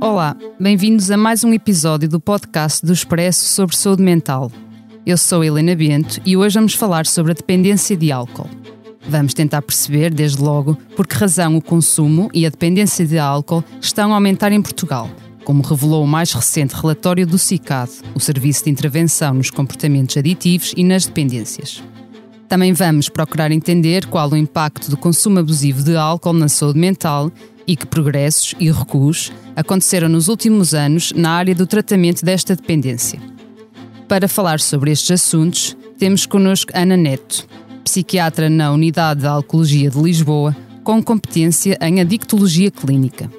[0.00, 4.50] Olá, bem-vindos a mais um episódio do podcast do Expresso sobre saúde mental.
[5.06, 8.48] Eu sou Helena Bento e hoje vamos falar sobre a dependência de álcool.
[9.08, 13.64] Vamos tentar perceber, desde logo, por que razão o consumo e a dependência de álcool
[13.80, 15.08] estão a aumentar em Portugal,
[15.44, 20.74] como revelou o mais recente relatório do CICAD, o Serviço de Intervenção nos Comportamentos Aditivos
[20.76, 21.82] e nas Dependências.
[22.48, 27.32] Também vamos procurar entender qual o impacto do consumo abusivo de álcool na saúde mental
[27.66, 33.20] e que progressos e recuos aconteceram nos últimos anos na área do tratamento desta dependência.
[34.08, 37.46] Para falar sobre estes assuntos, temos connosco Ana Neto,
[37.84, 43.30] psiquiatra na Unidade de Alcoologia de Lisboa, com competência em adictologia clínica.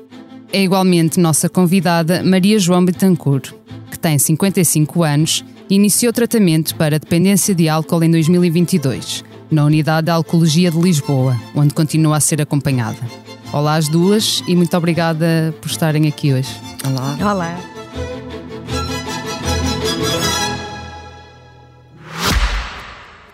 [0.52, 3.54] É igualmente nossa convidada Maria João Betancourt,
[3.92, 10.06] que tem 55 anos e iniciou tratamento para dependência de álcool em 2022, na Unidade
[10.06, 13.25] de Alcoologia de Lisboa, onde continua a ser acompanhada.
[13.56, 16.50] Olá às duas e muito obrigada por estarem aqui hoje.
[16.86, 17.32] Olá.
[17.32, 17.58] Olá.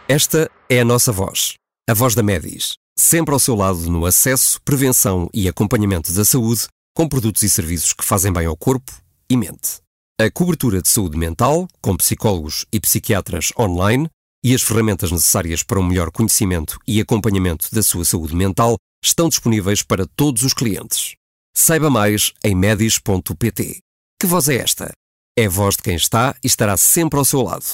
[0.08, 1.56] Esta é a nossa voz,
[1.90, 6.68] a voz da Medis, sempre ao seu lado no acesso, prevenção e acompanhamento da saúde,
[6.96, 8.92] com produtos e serviços que fazem bem ao corpo
[9.28, 9.80] e mente.
[10.22, 14.08] A cobertura de saúde mental, com psicólogos e psiquiatras online,
[14.46, 19.30] e as ferramentas necessárias para um melhor conhecimento e acompanhamento da sua saúde mental estão
[19.30, 21.16] disponíveis para todos os clientes.
[21.56, 23.82] Saiba mais em medis.pt.
[24.20, 24.92] Que voz é esta?
[25.38, 27.66] É a voz de quem está e estará sempre ao seu lado.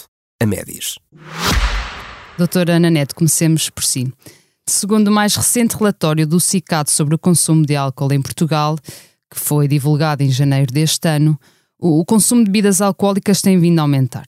[0.42, 1.00] A Medis.
[2.38, 4.14] Doutora Ana Neto, comecemos por si.
[4.68, 8.78] Segundo o mais recente relatório do CICAD sobre o consumo de álcool em Portugal,
[9.32, 11.40] que foi divulgado em janeiro deste ano,
[11.80, 14.26] o consumo de bebidas alcoólicas tem vindo a aumentar.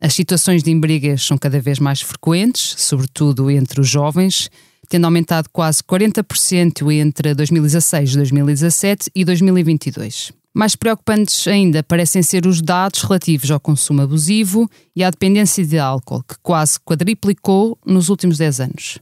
[0.00, 4.48] As situações de embriaguez são cada vez mais frequentes, sobretudo entre os jovens,
[4.88, 10.32] tendo aumentado quase 40% entre 2016, 2017 e 2022.
[10.54, 15.78] Mais preocupantes ainda parecem ser os dados relativos ao consumo abusivo e à dependência de
[15.78, 18.98] álcool, que quase quadriplicou nos últimos 10 anos.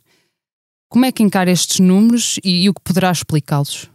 [0.89, 3.91] Como é que encara estes números e, e o que poderá explicá-los?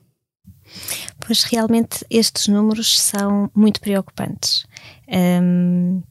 [1.20, 4.66] Pois realmente estes números são muito preocupantes.
[5.08, 6.02] Hum,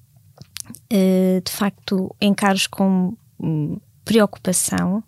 [0.90, 5.04] eh, de facto, encaro-os com hum, preocupação.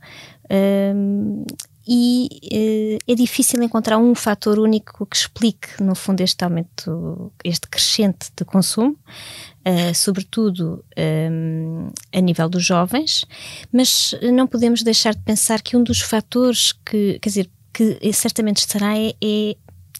[0.94, 1.44] Hum,
[1.86, 7.66] e eh, é difícil encontrar um fator único que explique, no fundo, este aumento, este
[7.66, 8.96] crescente de consumo,
[9.64, 13.24] eh, sobretudo hum, a nível dos jovens,
[13.72, 18.58] mas não podemos deixar de pensar que um dos fatores que, quer dizer, que certamente
[18.58, 19.56] estará é, é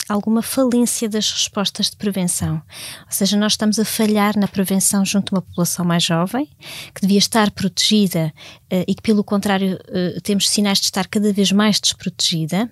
[0.08, 2.54] alguma falência das respostas de prevenção.
[3.06, 6.48] Ou seja, nós estamos a falhar na prevenção junto a uma população mais jovem,
[6.94, 8.32] que devia estar protegida
[8.70, 12.70] eh, e que, pelo contrário, eh, temos sinais de estar cada vez mais desprotegida.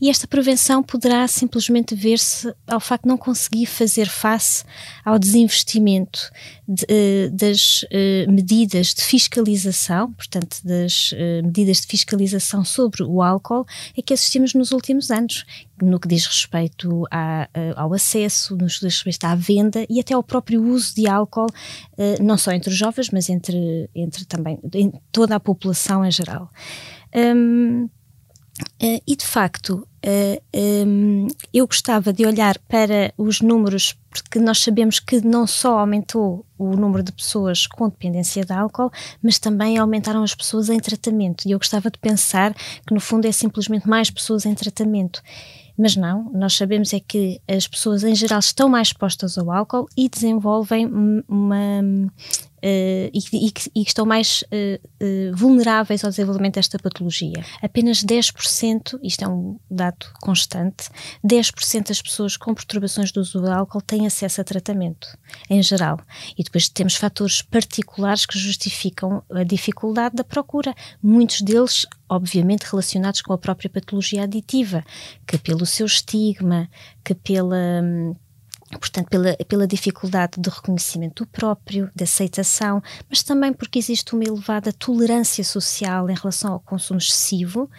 [0.00, 4.64] E esta prevenção poderá simplesmente ver-se ao facto de não conseguir fazer face
[5.04, 6.30] ao desinvestimento
[6.66, 7.84] de, eh, das
[8.28, 13.64] medidas de fiscalização, portanto, das medidas de fiscalização sobre o álcool,
[13.96, 15.44] é que assistimos nos últimos anos,
[15.82, 17.04] no que diz respeito
[17.76, 21.46] ao acesso, no que diz respeito à venda e até ao próprio uso de álcool,
[21.96, 26.10] eh, não só entre os jovens, mas entre, entre também em toda a população em
[26.10, 26.50] geral.
[27.14, 27.88] Hum,
[28.80, 30.40] eh, e de facto, eh,
[30.86, 36.46] hum, eu gostava de olhar para os números, porque nós sabemos que não só aumentou
[36.56, 38.90] o número de pessoas com dependência de álcool,
[39.22, 41.46] mas também aumentaram as pessoas em tratamento.
[41.46, 45.22] E eu gostava de pensar que, no fundo, é simplesmente mais pessoas em tratamento.
[45.78, 49.86] Mas não, nós sabemos é que as pessoas em geral estão mais expostas ao álcool
[49.96, 51.56] e desenvolvem um- uma.
[52.68, 57.44] Eh, e, e que- e que estão mais eh, eh, vulneráveis ao desenvolvimento desta patologia.
[57.62, 60.88] Apenas 10%, isto é um dado constante,
[61.24, 65.06] 10% das pessoas com perturbações do uso do álcool têm acesso a tratamento,
[65.48, 66.00] em geral.
[66.36, 70.74] E depois temos fatores particulares que justificam a dificuldade da procura.
[71.00, 74.84] Muitos deles, obviamente, relacionados com a própria patologia aditiva,
[75.24, 76.68] que pelo seu estigma,
[77.04, 77.56] que pela.
[78.70, 84.24] Portanto, pela, pela dificuldade de reconhecimento do próprio, de aceitação, mas também porque existe uma
[84.24, 87.70] elevada tolerância social em relação ao consumo excessivo,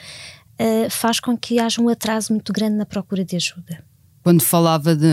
[0.59, 3.83] uh, faz com que haja um atraso muito grande na procura de ajuda.
[4.23, 5.07] Quando falava de,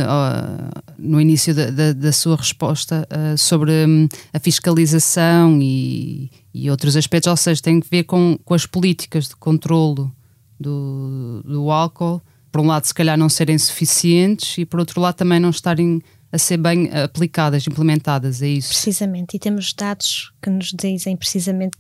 [0.99, 6.97] no início da, da, da sua resposta uh, sobre um, a fiscalização e, e, outros
[6.97, 10.13] aspectos, ou seja, tem que ver com, com as políticas de controlo
[10.59, 12.21] do, do álcool,
[12.55, 16.01] por um lado, se calhar não serem suficientes e por outro lado, também não estarem
[16.31, 18.69] a ser bem aplicadas, implementadas, é isso?
[18.69, 21.79] Precisamente, e temos dados que nos dizem precisamente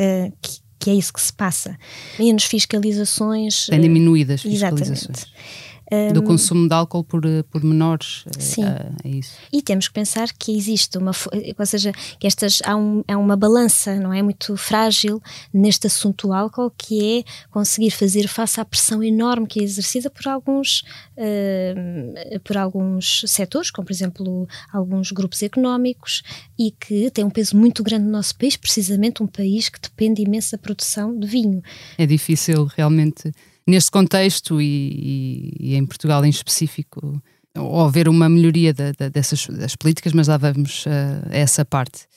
[0.00, 1.78] uh, que, que, é isso que se passa.
[2.18, 3.66] Menos fiscalizações.
[3.66, 5.10] Têm diminuído as fiscalizações.
[5.10, 5.69] Exatamente
[6.12, 8.24] do consumo de álcool por, eh, por menores.
[8.26, 8.64] Eh, Sim.
[8.64, 9.32] É, é isso.
[9.52, 11.10] E temos que pensar que existe uma,
[11.58, 15.20] ou seja, que estas há, um, há uma balança, não é muito frágil
[15.52, 20.10] neste assunto do álcool, que é conseguir fazer face à pressão enorme que é exercida
[20.10, 20.84] por alguns
[21.16, 26.22] uh, por alguns setores, como por exemplo alguns grupos económicos
[26.58, 30.22] e que tem um peso muito grande no nosso país, precisamente um país que depende
[30.22, 31.62] imenso da produção de vinho.
[31.98, 33.32] É difícil realmente
[33.66, 37.22] neste contexto e, e, em Portugal em específico,
[37.56, 42.08] ou haver uma melhoria dessas das políticas, mas lá vamos uh, a essa parte.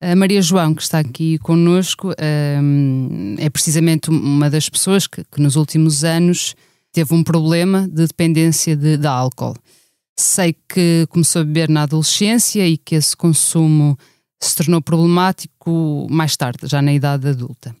[0.00, 2.12] A Maria João, que está aqui connosco,
[2.62, 6.54] um, é precisamente uma das pessoas que, que, nos últimos anos
[6.92, 9.54] teve um problema de dependência de, de álcool.
[10.16, 13.96] Sei que começou a beber na adolescência e que esse consumo
[14.40, 17.74] se tornou problemático mais tarde, já na idade adulta.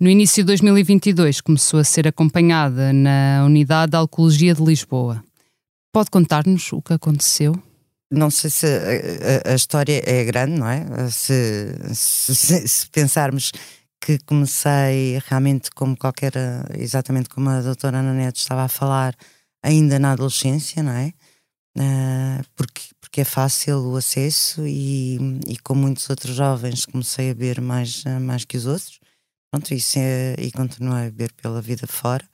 [0.00, 5.22] No início de 2022 começou a ser acompanhada na Unidade de Alcoologia de Lisboa.
[5.92, 7.54] Pode contar-nos o que aconteceu?
[8.10, 10.84] Não sei se a, a, a história é grande, não é?
[11.10, 13.52] Se, se, se, pensarmos
[14.00, 16.32] que comecei realmente como qualquer,
[16.76, 19.14] exatamente como a doutora Ana Neto estava a falar,
[19.62, 21.12] ainda na adolescência, não é?
[22.56, 27.60] Porque, porque é fácil o acesso e, e com muitos outros jovens comecei a ver
[27.60, 29.03] mais, mais que os outros.
[29.54, 32.28] Pronto, isso é, e continuei a beber pela vida fora.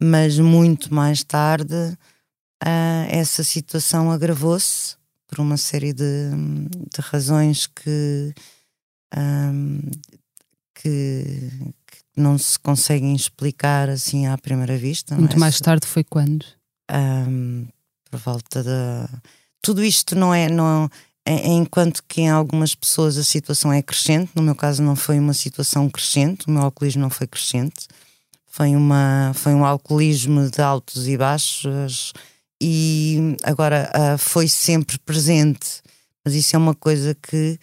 [0.00, 6.30] Mas muito mais tarde uh, essa situação agravou-se por uma série de,
[6.94, 8.32] de razões que,
[9.14, 9.80] um,
[10.74, 11.50] que,
[11.86, 15.14] que, não se conseguem explicar assim à primeira vista.
[15.14, 15.38] Muito é?
[15.38, 16.46] mais tarde foi quando?
[16.90, 17.66] Um,
[18.10, 19.10] por volta da.
[19.60, 20.48] Tudo isto não é.
[20.48, 20.88] Não,
[21.26, 25.34] enquanto que em algumas pessoas a situação é crescente, no meu caso não foi uma
[25.34, 27.88] situação crescente, o meu alcoolismo não foi crescente,
[28.46, 32.12] foi, uma, foi um alcoolismo de altos e baixos
[32.62, 35.82] e agora uh, foi sempre presente,
[36.24, 37.58] mas isso é uma coisa que,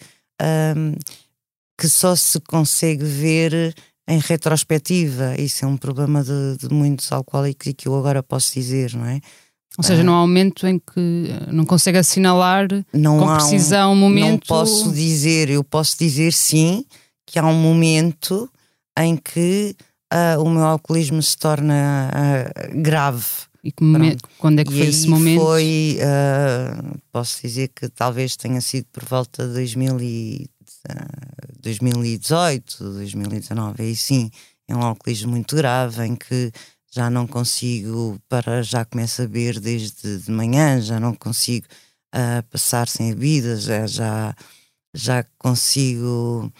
[1.78, 3.74] que só se consegue ver
[4.06, 8.52] em retrospectiva, isso é um problema de, de muitos alcoólicos e que eu agora posso
[8.54, 9.20] dizer, não é?
[9.76, 13.92] Ou seja, não há um momento em que eh, não consegue assinalar não com precisão
[13.92, 14.30] um, momento.
[14.30, 16.84] Não posso dizer, eu posso dizer sim
[17.26, 18.48] que há um momento
[18.96, 19.74] em que
[20.12, 23.24] uh, o meu alcoolismo se torna uh, grave.
[23.64, 23.72] E
[24.38, 25.40] quando é que e foi esse momento?
[25.40, 30.46] Foi, uh, posso dizer que talvez tenha sido por volta de 2000 e,
[31.60, 33.82] 2018, 2019.
[33.82, 34.30] Aí sim,
[34.68, 36.52] é um alcoolismo muito grave em que
[36.94, 41.66] já não consigo para já começo a beber desde de manhã, já não consigo
[42.14, 44.36] uh, passar sem bebidas, já, já,
[44.94, 46.52] já consigo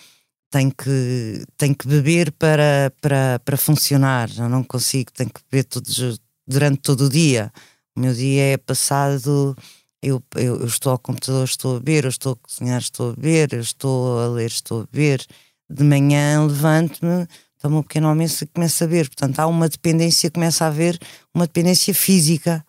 [0.50, 5.64] tenho que, tenho que beber para, para, para funcionar, já não consigo, tenho que beber
[5.64, 7.52] todos, durante todo o dia.
[7.96, 9.56] O meu dia é passado,
[10.02, 13.14] eu, eu, eu, estou ao computador, estou a beber, eu estou a cozinhar, estou a
[13.14, 15.24] beber, eu estou a ler, estou a beber.
[15.70, 17.26] De manhã levanto-me,
[17.64, 19.08] toma um pequeno almoço e começa a ver.
[19.08, 20.98] Portanto, há uma dependência, começa a haver
[21.34, 22.62] uma dependência física.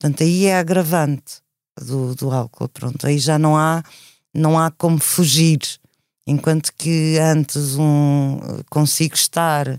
[0.00, 1.36] Portanto, aí é agravante
[1.80, 2.68] do, do álcool.
[2.68, 3.84] Pronto, aí já não há,
[4.34, 5.60] não há como fugir.
[6.26, 9.78] Enquanto que antes um, consigo estar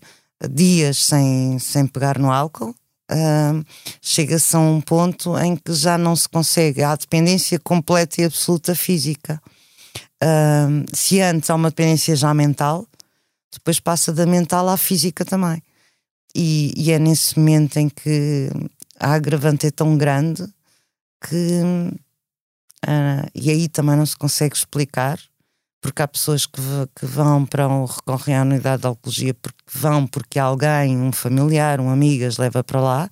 [0.50, 2.74] dias sem, sem pegar no álcool,
[4.02, 6.84] chega-se a um ponto em que já não se consegue.
[6.84, 9.42] Há dependência completa e absoluta física.
[10.94, 12.88] Se antes há uma dependência já mental,
[13.54, 15.62] depois passa da mental à física também.
[16.36, 18.50] E, e, é nesse momento em que
[19.00, 20.44] a agravante é tão grande
[21.22, 21.62] que.
[22.86, 25.20] Uh, e aí também não se consegue explicar,
[25.80, 26.62] porque há pessoas que,
[26.96, 31.80] que vão para um, recorrem à unidade de alcoologia porque vão porque alguém, um familiar,
[31.80, 33.10] um amigo, as leva para lá.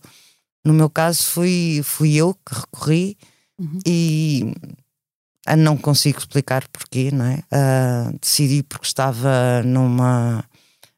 [0.66, 3.18] No meu caso, fui, fui eu que recorri
[3.60, 3.80] uhum.
[3.86, 4.54] e
[5.58, 7.44] não consigo explicar porquê, não é?
[7.52, 10.44] Uh, decidi porque estava numa,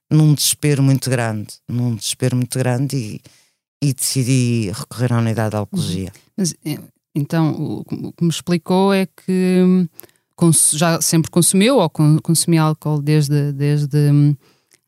[0.09, 3.21] num desespero muito grande, num desespero muito grande e,
[3.81, 6.11] e decidi recorrer à unidade de alcoologia.
[6.15, 6.33] Uhum.
[6.37, 6.79] Mas, eh,
[7.15, 9.87] então, o que me explicou é que hum,
[10.73, 14.35] já sempre consumiu ou consumia álcool desde, desde hum,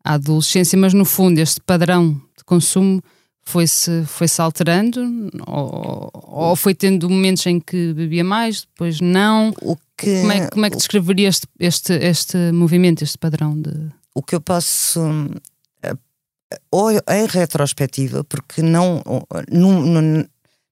[0.04, 3.02] a adolescência, mas no fundo este padrão de consumo
[3.46, 9.54] foi-se foi -se alterando ou, ou foi tendo momentos em que bebia mais, depois não?
[9.62, 13.72] O que, como, é, como é que descreveria este, este, este movimento, este padrão de.
[14.14, 15.02] O que eu posso.
[16.72, 19.02] Ou em retrospectiva, porque não.
[19.52, 20.26] No, no,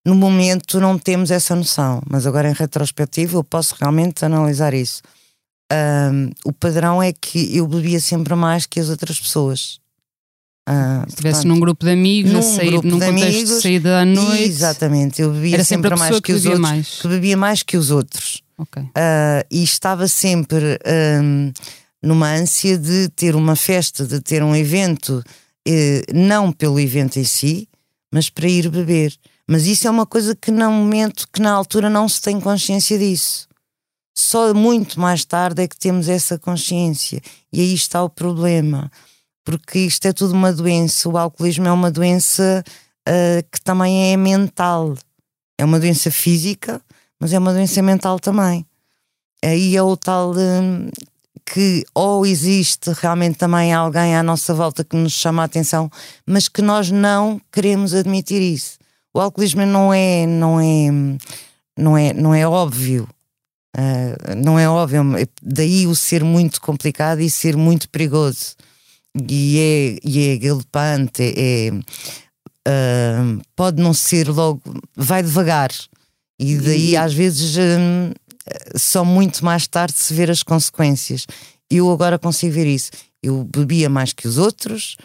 [0.06, 5.02] no momento não temos essa noção, mas agora em retrospectiva eu posso realmente analisar isso.
[5.72, 9.80] Um, o padrão é que eu bebia sempre mais que as outras pessoas.
[10.68, 14.00] Uh, Se estivesse num grupo de amigos, num, grupo num de contexto amigos, de saída
[14.00, 14.44] à noite.
[14.44, 16.62] Exatamente, eu bebia Era sempre, sempre mais que, que os outros.
[16.62, 17.02] Mais.
[17.02, 18.42] Que bebia mais que os outros.
[18.58, 18.84] Okay.
[18.84, 20.80] Uh, e estava sempre
[21.22, 21.52] um,
[22.02, 25.22] numa ânsia de ter uma festa, de ter um evento,
[25.68, 27.68] uh, não pelo evento em si,
[28.10, 29.14] mas para ir beber.
[29.46, 32.98] Mas isso é uma coisa que, no momento, que na altura não se tem consciência
[32.98, 33.50] disso.
[34.16, 37.20] Só muito mais tarde é que temos essa consciência.
[37.52, 38.90] E aí está o problema
[39.44, 41.10] porque isto é tudo uma doença.
[41.10, 42.64] O alcoolismo é uma doença
[43.08, 44.96] uh, que também é mental.
[45.58, 46.82] É uma doença física,
[47.20, 48.66] mas é uma doença mental também.
[49.44, 50.92] Aí é o tal uh,
[51.46, 55.92] que ou existe realmente também alguém à nossa volta que nos chama a atenção,
[56.26, 58.78] mas que nós não queremos admitir isso.
[59.14, 60.90] O alcoolismo não é, não é,
[61.78, 63.08] não é, não é óbvio.
[63.76, 65.04] Uh, não é óbvio,
[65.42, 68.56] daí o ser muito complicado e ser muito perigoso
[69.16, 71.72] e é, e é galopante, é,
[72.68, 74.62] uh, pode não ser logo,
[74.96, 75.70] vai devagar,
[76.40, 78.14] e daí às vezes uh,
[78.76, 81.26] só muito mais tarde se ver as consequências.
[81.70, 82.92] Eu agora consigo ver isso.
[83.22, 84.98] Eu bebia mais que os outros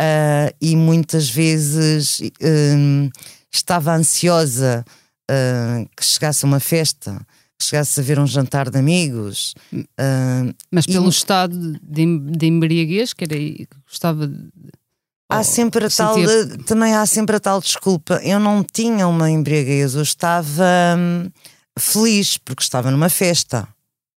[0.00, 2.20] uh, e muitas vezes
[3.52, 4.84] estava ansiosa
[5.96, 7.26] que chegasse uma festa
[7.60, 9.54] chegasse a ver um jantar de amigos.
[9.72, 11.10] Uh, Mas pelo e...
[11.10, 13.34] estado de, de embriaguez, que era
[13.88, 14.50] gostava de.
[15.28, 16.16] Há sempre a tal,
[16.66, 18.20] também há sempre a tal desculpa.
[18.22, 20.64] Eu não tinha uma embriaguez, eu estava
[20.96, 21.30] hum,
[21.78, 23.66] feliz porque estava numa festa.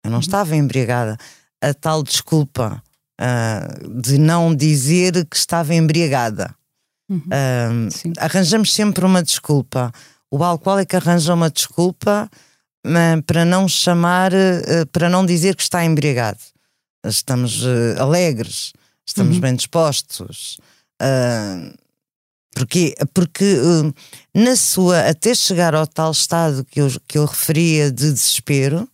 [0.03, 0.21] Eu não uhum.
[0.21, 1.17] estava embriagada.
[1.61, 2.83] A tal desculpa
[3.21, 6.53] uh, de não dizer que estava embriagada.
[7.09, 7.19] Uhum.
[7.19, 9.91] Uh, arranjamos sempre uma desculpa.
[10.29, 12.29] O alcoólico arranja uma desculpa
[13.25, 16.39] para não chamar, eh, para não dizer que está embriagado.
[17.05, 18.73] Estamos eh, alegres,
[19.05, 19.41] estamos uhum.
[19.41, 20.59] bem dispostos.
[21.01, 21.73] Uh,
[22.55, 22.95] Porquê?
[23.13, 23.93] Porque uh,
[24.33, 28.87] na sua, até chegar ao tal estado que eu, que eu referia de desespero,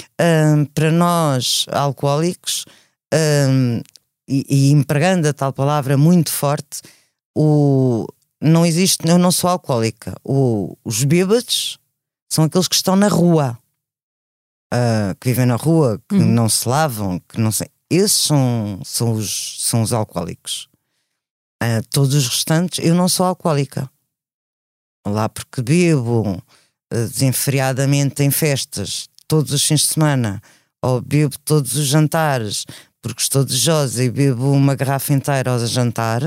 [0.00, 2.64] uh, para nós alcoólicos,
[3.12, 3.82] uh,
[4.26, 6.80] e, e, empregando a tal palavra muito forte,
[7.36, 8.06] o,
[8.40, 10.14] não existe, eu não sou alcoólica.
[10.24, 11.78] O, os bêbados
[12.32, 13.58] são aqueles que estão na rua,
[14.72, 16.24] uh, que vivem na rua, que uhum.
[16.24, 17.68] não se lavam, que não sei.
[17.90, 20.66] Esses são, são, os, são os alcoólicos.
[21.62, 23.86] Uh, todos os restantes, eu não sou alcoólica.
[25.06, 26.42] Lá porque bebo uh,
[26.90, 30.40] desenfreadamente em festas, todos os fins de semana,
[30.80, 32.64] ou bebo todos os jantares,
[33.02, 36.22] porque estou desejosa e bebo uma garrafa inteira ao jantar,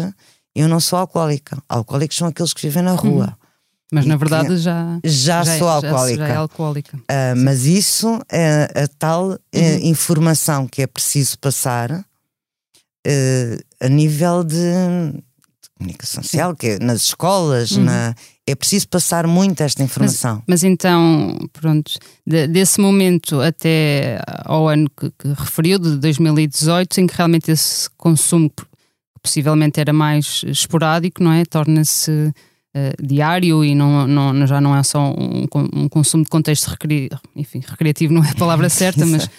[0.53, 1.57] eu não sou alcoólica.
[1.67, 3.25] Alcoólicos são aqueles que vivem na rua.
[3.25, 3.44] Uhum.
[3.92, 6.18] Mas na verdade já, já, já sou alcoólica.
[6.18, 6.98] Já, já é alcoólica.
[6.98, 9.39] Uh, mas isso é a tal uh,
[9.82, 17.01] informação que é preciso passar uh, a nível de, de comunicação social, que é nas
[17.01, 17.84] escolas, uhum.
[17.84, 18.15] na,
[18.48, 20.36] é preciso passar muito esta informação.
[20.48, 21.92] Mas, mas então, pronto,
[22.25, 27.89] de, desse momento até ao ano que, que, referiu, de 2018, em que realmente esse
[27.98, 28.51] consumo
[29.22, 31.44] possivelmente era mais esporádico, não é?
[31.46, 32.32] Torna-se
[32.75, 36.70] uh, diário e não, não, já não é só um, um consumo de contexto
[37.36, 39.29] enfim, recreativo, não é a palavra certa, mas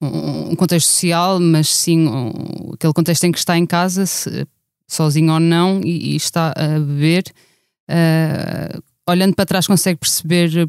[0.00, 4.46] um, um, contexto social, mas sim um, aquele contexto em que está em casa, se,
[4.86, 7.24] sozinho ou não, e, e está a beber.
[7.90, 10.68] Uh, olhando para trás, consegue perceber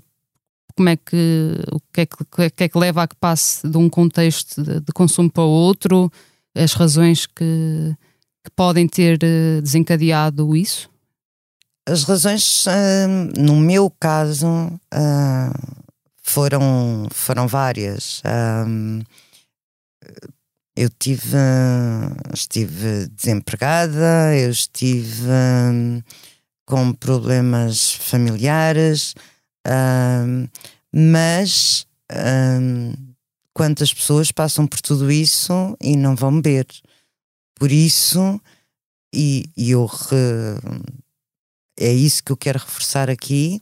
[0.76, 3.78] como é que o que é que, que, é que leva a que passe de
[3.78, 6.12] um contexto de, de consumo para outro,
[6.56, 7.96] as razões que,
[8.44, 10.88] que podem ter eh, desencadeado isso?
[11.90, 14.46] As razões, uh, no meu caso,
[14.94, 15.88] uh,
[16.22, 18.20] foram, foram várias.
[18.20, 19.02] Uh,
[20.76, 21.38] eu tive,
[22.34, 25.24] estive desempregada, eu estive
[26.66, 29.16] com problemas familiares,
[30.94, 31.88] mas
[33.54, 36.68] quantas pessoas passam por tudo isso e não vão beber?
[37.56, 38.40] Por isso,
[39.12, 40.60] e, e eu re,
[41.80, 43.62] é isso que eu quero reforçar aqui,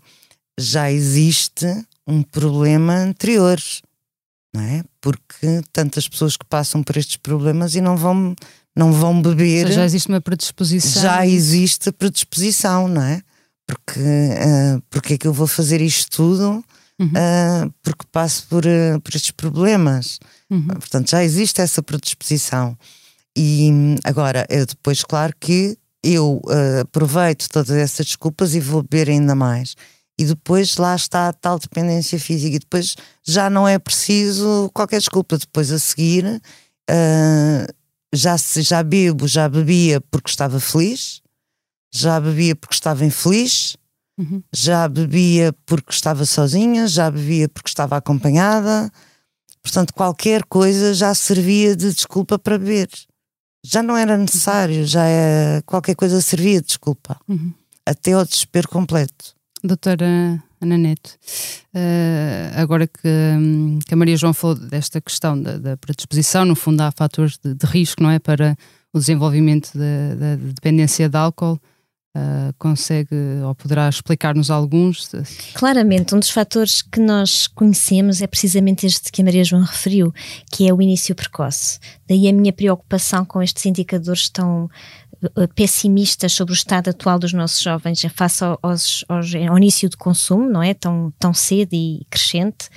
[0.57, 1.65] já existe
[2.07, 3.59] um problema anterior,
[4.53, 4.83] não é?
[5.01, 8.35] Porque tantas pessoas que passam por estes problemas e não vão,
[8.75, 9.71] não vão beber.
[9.71, 11.01] já existe uma predisposição.
[11.01, 13.21] Já existe predisposição, não é?
[13.67, 16.63] Porque, uh, porque é que eu vou fazer isto tudo?
[16.99, 17.07] Uhum.
[17.07, 20.19] Uh, porque passo por, uh, por estes problemas.
[20.49, 20.67] Uhum.
[20.67, 22.77] Portanto, já existe essa predisposição.
[23.35, 23.69] E
[24.03, 29.33] agora, eu depois, claro que eu uh, aproveito todas essas desculpas e vou beber ainda
[29.33, 29.75] mais.
[30.17, 32.55] E depois lá está a tal dependência física.
[32.55, 35.37] E depois já não é preciso qualquer desculpa.
[35.37, 36.25] Depois a seguir,
[36.89, 37.73] uh,
[38.13, 41.21] já, já bebo, já bebia porque estava feliz,
[41.93, 43.75] já bebia porque estava infeliz,
[44.17, 44.43] uhum.
[44.53, 48.91] já bebia porque estava sozinha, já bebia porque estava acompanhada.
[49.61, 52.87] Portanto, qualquer coisa já servia de desculpa para beber
[53.65, 57.51] já não era necessário, já é, qualquer coisa servia de desculpa, uhum.
[57.85, 59.33] até ao desespero completo.
[59.63, 60.05] Doutora
[60.61, 61.17] Ana Neto,
[61.73, 63.01] uh, agora que,
[63.87, 67.55] que, a Maria João falou desta questão da, da predisposição, no fundo há fatores de,
[67.55, 68.55] de, risco, não é, para
[68.93, 71.59] o desenvolvimento da, da dependência de álcool,
[72.15, 73.13] Uh, consegue
[73.45, 75.11] ou poderá explicar-nos alguns?
[75.53, 80.13] Claramente, um dos fatores que nós conhecemos é precisamente este que a Maria João referiu,
[80.49, 81.77] que é o início precoce.
[82.07, 84.69] Daí a minha preocupação com estes indicadores tão
[85.55, 90.49] pessimistas sobre o estado atual dos nossos jovens face aos, aos, ao início do consumo,
[90.49, 90.73] não é?
[90.73, 92.69] Tão, tão cedo e crescente,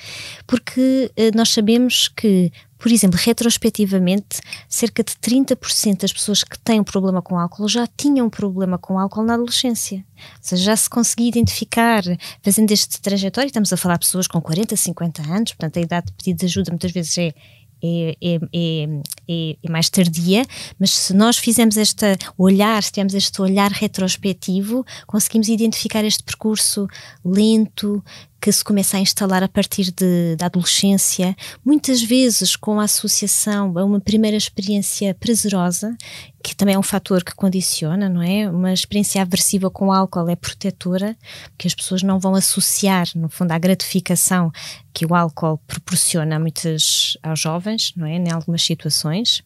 [0.47, 6.85] porque nós sabemos que por exemplo, retrospectivamente, cerca de 30% das pessoas que têm um
[6.85, 9.99] problema com álcool já tinham um problema com álcool na adolescência.
[9.99, 12.03] Ou seja, já se conseguia identificar,
[12.41, 16.07] fazendo este trajetório, estamos a falar de pessoas com 40, 50 anos, portanto a idade
[16.07, 17.35] de pedido de ajuda muitas vezes é
[17.83, 20.45] é, é, é, é, mais tardia,
[20.79, 22.05] mas se nós fizermos este
[22.37, 26.87] olhar, se tivermos este olhar retrospectivo, conseguimos identificar este percurso
[27.25, 28.03] lento,
[28.41, 33.77] que se começa a instalar a partir de, da adolescência, muitas vezes com a associação
[33.77, 35.97] a uma primeira experiência prazerosa,
[36.43, 38.49] que também é um fator que condiciona, não é?
[38.49, 41.17] Uma experiência aversiva com álcool é protetora,
[41.51, 44.53] porque as pessoas não vão associar, no fundo, à gratificação
[44.95, 48.17] que o álcool proporciona a muitas, aos jovens, não é?
[48.17, 49.43] Em algumas situações.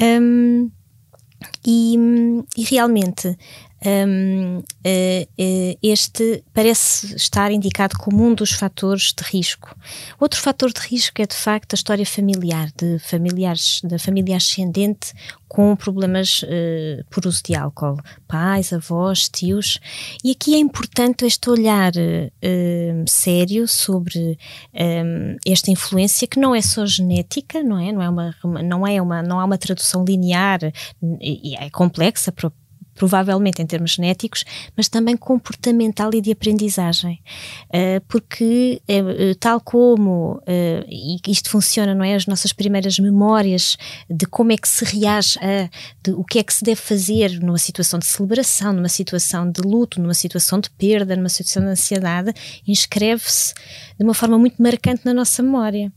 [0.00, 0.70] Um,
[1.66, 1.96] e,
[2.56, 3.36] e, realmente
[3.84, 9.76] um, uh, uh, este parece estar indicado como um dos fatores de risco.
[10.18, 15.12] Outro fator de risco é de facto a história familiar, de familiares, da família ascendente
[15.46, 19.78] com problemas uh, por uso de álcool, pais, avós, tios.
[20.24, 21.92] E aqui é importante este olhar
[23.06, 24.38] sério sobre
[24.74, 27.92] um, esta influência que não é só genética, não é?
[27.92, 30.60] Não é uma, não é uma, não há uma tradução linear
[31.20, 32.32] e é complexa
[32.96, 34.44] provavelmente em termos genéticos,
[34.76, 37.20] mas também comportamental e de aprendizagem.
[37.68, 40.42] Uh, porque, uh, tal como
[41.26, 42.14] isto funciona, não é?
[42.14, 43.76] As nossas primeiras memórias
[44.10, 45.68] de como é que se reage a,
[46.12, 50.00] o que é que se deve fazer numa situação de celebração, numa situação de luto,
[50.00, 52.32] numa situação de perda, numa situação de ansiedade,
[52.66, 53.52] inscreve-se
[53.98, 55.92] de uma forma muito marcante na nossa memória.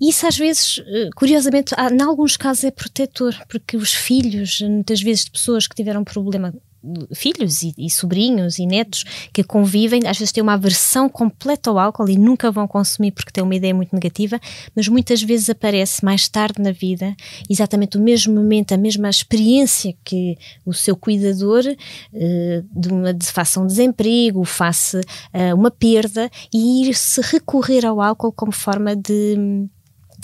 [0.00, 0.82] E isso, às vezes,
[1.14, 6.04] curiosamente, em alguns casos é protetor, porque os filhos, muitas vezes, de pessoas que tiveram
[6.04, 6.68] problemas problema
[7.12, 11.78] filhos e, e, sobrinhos e netos que convivem, às vezes têm uma aversão completa ao
[11.78, 14.40] álcool e nunca vão consumir porque têm uma ideia muito negativa,
[14.76, 17.16] mas muitas vezes aparece mais tarde na vida
[17.50, 23.26] exatamente o mesmo momento, a mesma experiência que o seu cuidador uh, de uma de,
[23.26, 29.68] faça um desemprego, faça uh, uma perda e ir-se recorrer ao álcool como forma de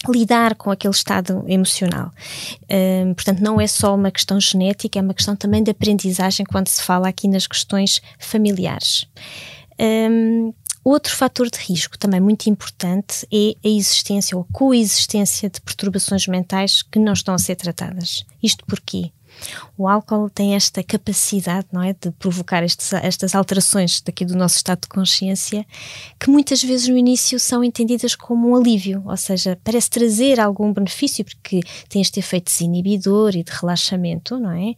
[0.09, 2.13] lidar com aquele estado emocional.
[2.71, 6.69] Um, portanto, não é só uma questão genética, é uma questão também de aprendizagem quando
[6.69, 9.07] se fala aqui nas questões familiares.
[9.81, 10.53] Um,
[10.85, 16.83] Outro fator de risco também muito importante é a existência ou coexistência de perturbações mentais
[16.83, 18.27] que não estão a ser tratadas.
[18.43, 19.11] Isto porquê?
[19.77, 24.57] O álcool tem esta capacidade, não é, de provocar estes, estas alterações daqui do nosso
[24.57, 25.67] estado de consciência,
[26.19, 30.73] que muitas vezes no início são entendidas como um alívio, ou seja, parece trazer algum
[30.73, 34.75] benefício porque tem este efeito desinibidor e de relaxamento, não é?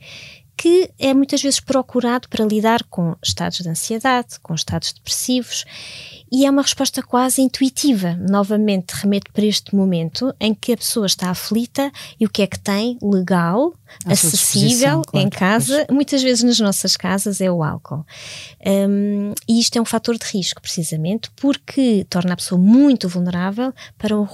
[0.57, 5.65] que é muitas vezes procurado para lidar com estados de ansiedade, com estados depressivos
[6.31, 8.15] e é uma resposta quase intuitiva.
[8.29, 12.47] Novamente, remeto para este momento em que a pessoa está aflita e o que é
[12.47, 18.05] que tem legal, acessível claro, em casa, muitas vezes nas nossas casas, é o álcool.
[18.67, 23.73] Um, e isto é um fator de risco, precisamente, porque torna a pessoa muito vulnerável
[23.97, 24.27] para, um,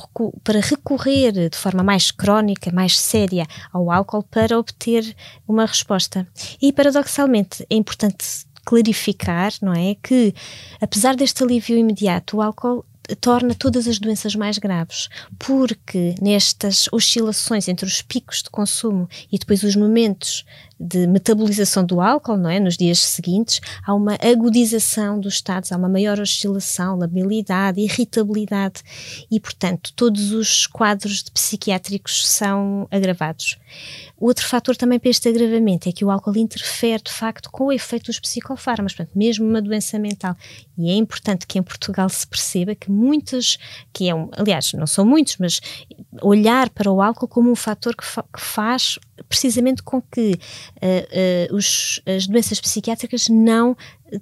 [0.42, 5.14] para recorrer de forma mais crónica, mais séria ao álcool para obter
[5.46, 6.26] uma resposta.
[6.60, 9.96] E, paradoxalmente, é importante clarificar, não é?
[10.02, 10.34] Que
[10.80, 12.84] apesar deste alívio imediato, o álcool
[13.20, 19.38] torna todas as doenças mais graves, porque nestas oscilações entre os picos de consumo e
[19.38, 20.44] depois os momentos
[20.82, 22.58] de metabolização do álcool, não é?
[22.58, 28.82] Nos dias seguintes, há uma agudização dos estados, há uma maior oscilação, labilidade, irritabilidade
[29.30, 33.58] e, portanto, todos os quadros psiquiátricos são agravados.
[34.18, 37.72] Outro fator também para este agravamento é que o álcool interfere, de facto, com o
[37.72, 40.36] efeito dos psicofármacos, portanto, mesmo uma doença mental.
[40.76, 43.58] E é importante que em Portugal se perceba que muitos,
[43.92, 45.60] que é um, aliás, não são muitos, mas
[46.20, 51.52] olhar para o álcool como um fator que, fa que faz precisamente com que uh,
[51.52, 53.76] uh, os, as doenças psiquiátricas não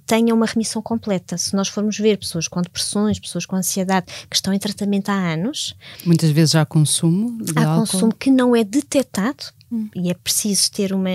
[0.07, 1.37] tenham uma remissão completa.
[1.37, 5.33] Se nós formos ver pessoas com depressões, pessoas com ansiedade que estão em tratamento há
[5.33, 5.75] anos.
[6.05, 7.43] Muitas vezes há consumo.
[7.43, 7.91] De há álcool.
[7.91, 9.45] consumo que não é detectado.
[9.73, 9.89] Hum.
[9.95, 11.11] E é preciso ter uma,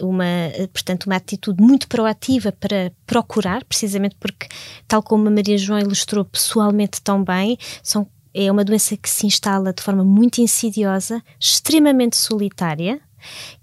[0.00, 0.24] uma,
[0.72, 4.46] portanto, uma atitude muito proativa para procurar, precisamente porque,
[4.86, 9.26] tal como a Maria João ilustrou pessoalmente tão bem, são é uma doença que se
[9.26, 13.00] instala de forma muito insidiosa, extremamente solitária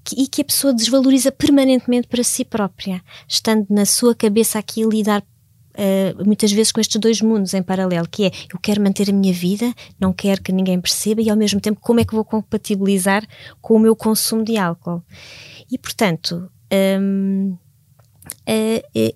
[0.03, 4.83] que, e que a pessoa desvaloriza permanentemente para si própria, estando na sua cabeça aqui
[4.83, 5.23] a lidar
[5.77, 9.13] Uh, muitas vezes com estes dois mundos em paralelo, que é eu quero manter a
[9.13, 12.25] minha vida, não quero que ninguém perceba, e ao mesmo tempo como é que vou
[12.25, 13.23] compatibilizar
[13.61, 15.03] com o meu consumo de álcool.
[15.71, 16.49] E portanto,
[16.99, 17.55] um,
[18.43, 19.13] é, é,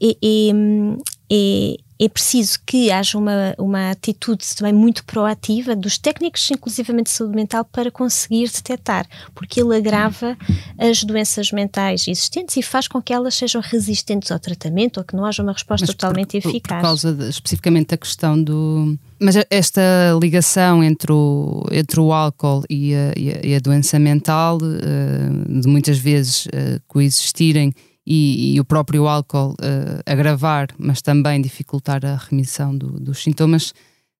[1.31, 7.11] é, é preciso que haja uma, uma atitude também muito proativa dos técnicos, inclusivamente de
[7.11, 10.35] saúde mental, para conseguir detectar, porque ele agrava
[10.77, 15.15] as doenças mentais existentes e faz com que elas sejam resistentes ao tratamento ou que
[15.15, 16.81] não haja uma resposta Mas totalmente por, eficaz.
[16.81, 18.97] Por causa de, especificamente da questão do.
[19.19, 19.81] Mas esta
[20.19, 25.61] ligação entre o, entre o álcool e a, e a, e a doença mental, uh,
[25.61, 27.71] de muitas vezes uh, coexistirem
[28.13, 33.73] e, e o próprio álcool uh, agravar, mas também dificultar a remissão do, dos sintomas,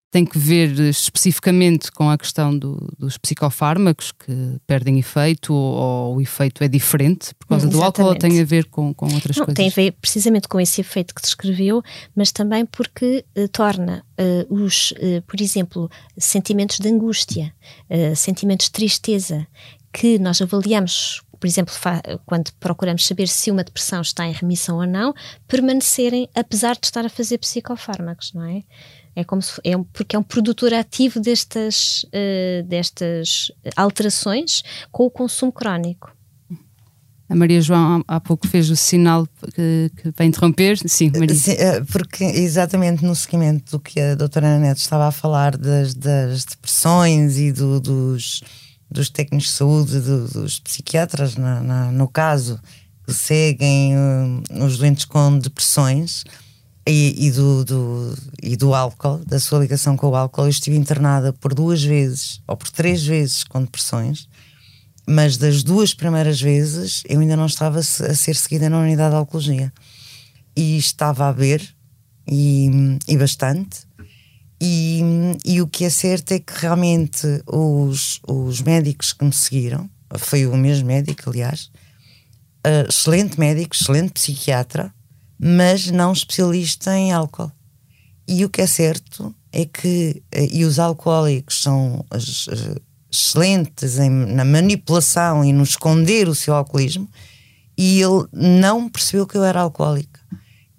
[0.10, 6.16] tem que ver especificamente com a questão do, dos psicofármacos que perdem efeito ou, ou,
[6.16, 9.36] o efeito é diferente por causa do álcool ou tem a ver com, com outras
[9.36, 9.56] Não, coisas?
[9.56, 11.84] Tem a ver precisamente com esse efeito que descreveu,
[12.16, 14.94] mas também porque uh, torna uh, os,
[15.28, 17.54] por exemplo, sentimentos de angústia,
[18.16, 19.46] sentimentos de tristeza,
[19.92, 21.74] que nós avaliamos por exemplo,
[22.24, 25.12] quando procuramos saber se uma depressão está em remissão ou não,
[25.48, 28.64] permanecerem, apesar de estar a fazer psicofármacos, não é?
[29.16, 35.04] É como se, é um, porque é um produtor ativo destas, uh, destas alterações com
[35.04, 36.16] o consumo crónico.
[37.28, 40.78] A Maria João há pouco fez o sinal que, que vai interromper.
[40.88, 41.36] Sim, Maria.
[41.36, 45.58] Sim, eh, porque exatamente no seguimento do que a doutora Ana Neto estava a falar
[45.58, 48.44] das, das depressões e do, dos,
[48.92, 52.60] dos técnicos de saúde, do, dos psiquiatras, na, na, no caso,
[53.06, 56.26] que seguem uh, os doentes com depressões
[56.86, 60.44] e, e, do, do, e do álcool, da sua ligação com o álcool.
[60.44, 64.28] Eu estive internada por duas vezes, ou por três vezes, com depressões,
[65.08, 69.16] mas das duas primeiras vezes eu ainda não estava a ser seguida na unidade de
[69.16, 69.74] alcoologia.
[70.56, 71.66] E estava a ver,
[72.28, 72.70] e,
[73.08, 73.80] e bastante
[74.64, 75.02] e,
[75.44, 80.46] e, o que é certo é que realmente os, os médicos que me seguiram, foi
[80.46, 81.72] o mesmo médico, aliás,
[82.68, 84.94] uh, excelente médico, excelente psiquiatra,
[85.40, 87.52] mas não especialista em álcool.
[88.28, 94.12] E o que é certo é que, uh, e os alcoólicos são uh, excelentes em,
[94.12, 97.10] na manipulação e no esconder o seu alcoolismo,
[97.76, 100.11] e ele não percebeu que eu era alcoólica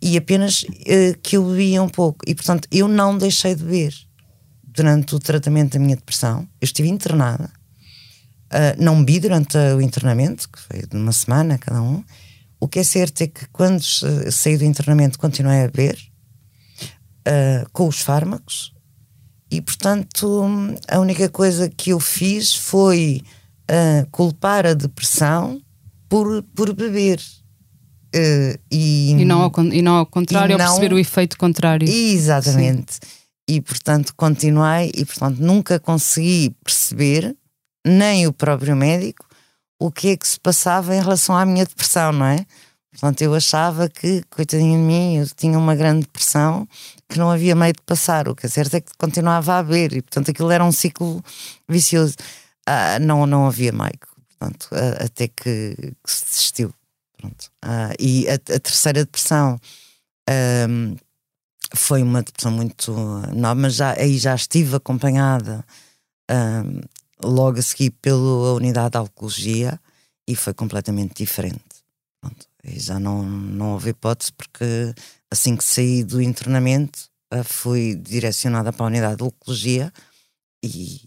[0.03, 2.25] e apenas uh, que eu bebia um pouco.
[2.27, 3.95] E portanto eu não deixei de beber
[4.65, 6.41] durante o tratamento da minha depressão.
[6.61, 11.81] Eu estive internada, uh, não bebi durante o internamento, que foi de uma semana cada
[11.81, 12.03] um.
[12.59, 15.97] O que é certo é que quando saí do internamento continuei a beber
[17.29, 18.73] uh, com os fármacos
[19.51, 20.45] e portanto
[20.89, 23.23] a única coisa que eu fiz foi
[24.11, 25.63] culpar a depressão
[26.09, 27.21] por, por beber
[28.15, 31.89] Uh, e, e, não ao, e não ao contrário, não, perceber o efeito contrário.
[31.89, 32.95] Exatamente.
[32.95, 33.01] Sim.
[33.49, 37.35] E portanto continuei e portanto nunca consegui perceber,
[37.87, 39.27] nem o próprio médico,
[39.81, 42.47] o que é que se passava em relação à minha depressão, não é?
[42.93, 46.69] Portanto, eu achava que, coitadinho de mim, eu tinha uma grande depressão
[47.09, 48.29] que não havia meio de passar.
[48.29, 51.25] O que é certo é que continuava a beber e, portanto, aquilo era um ciclo
[51.67, 52.15] vicioso.
[52.67, 53.99] Ah, não, não havia meio,
[54.29, 54.69] portanto,
[55.01, 56.73] até que, que se desistiu.
[57.23, 57.53] Pronto.
[57.65, 59.61] Uh, e a, a, terceira depressão
[60.69, 60.97] um,
[61.75, 62.93] foi uma depressão muito
[63.33, 65.65] nova, mas já, aí já estive acompanhada
[66.29, 66.81] um,
[67.25, 69.81] logo a seguir pela unidade de alcoologia
[70.27, 71.63] e foi completamente diferente.
[72.21, 72.47] Pronto.
[72.65, 74.93] E já não, não houve hipótese, porque
[75.31, 79.93] assim que saí do internamento, uh, fui direcionada para a unidade de oncologia
[80.61, 81.01] e,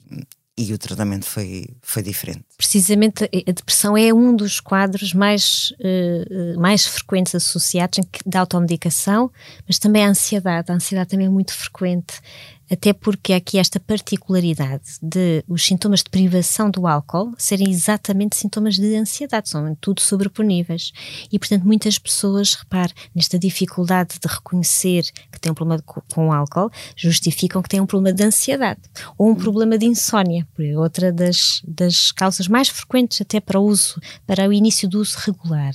[0.58, 2.46] e o tratamento foi, foi diferente.
[2.58, 9.30] Precisamente a depressão é um dos quadros mais, uh, mais frequentes associados da automedicação,
[9.68, 10.72] mas também a ansiedade.
[10.72, 12.22] A ansiedade também é muito frequente
[12.70, 18.36] até porque há aqui esta particularidade de os sintomas de privação do álcool serem exatamente
[18.36, 20.92] sintomas de ansiedade, são tudo sobreponíveis.
[21.32, 26.32] E, portanto, muitas pessoas, repare, nesta dificuldade de reconhecer que tem um problema com o
[26.32, 28.82] álcool, justificam que tem um problema de ansiedade
[29.18, 30.48] ou um problema de insónia,
[30.78, 35.18] outra das, das causas mais frequentes até para o uso, para o início do uso
[35.20, 35.74] regular.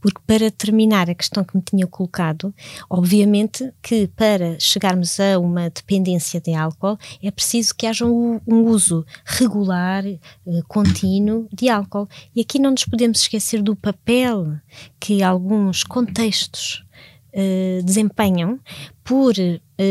[0.00, 2.54] Porque, para terminar a questão que me tinha colocado,
[2.90, 8.40] obviamente que para chegarmos a uma dependência dependência de álcool, é preciso que haja um,
[8.46, 12.08] um uso regular, uh, contínuo de álcool.
[12.34, 14.58] E aqui não nos podemos esquecer do papel
[14.98, 16.84] que alguns contextos
[17.32, 18.58] uh, desempenham
[19.04, 19.34] por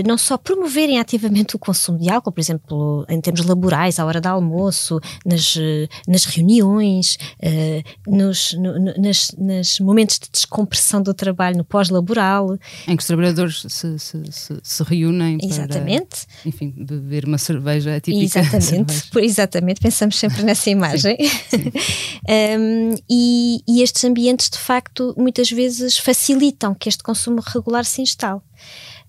[0.06, 4.20] não só promoverem ativamente o consumo de álcool, por exemplo, em termos laborais, à hora
[4.20, 11.14] do almoço, nas, eh, nas reuniões, eh, nos, no, nas, nos momentos de descompressão do
[11.14, 12.58] trabalho no pós-laboral.
[12.88, 16.26] Em que os trabalhadores se, se, se, se reúnem exatamente.
[16.26, 18.40] para, enfim, beber uma cerveja típica.
[18.40, 21.18] Exatamente, exatamente, pensamos sempre nessa imagem.
[21.50, 21.72] Sim, sim.
[22.60, 28.02] um, e, e estes ambientes, de facto, muitas vezes facilitam que este consumo regular se
[28.02, 28.42] instale.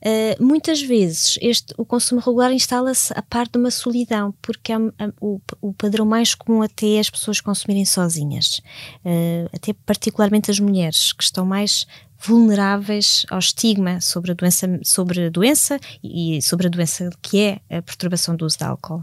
[0.07, 4.77] Uh, muitas vezes este, o consumo regular instala-se a par de uma solidão, porque é,
[5.21, 8.61] o, o, padrão mais comum até é as pessoas consumirem sozinhas,
[9.05, 11.89] uh, até particularmente as mulheres, que estão mais
[12.21, 17.61] vulneráveis ao estigma sobre a doença, sobre a doença e sobre a doença que é
[17.69, 19.03] a perturbação do uso de álcool.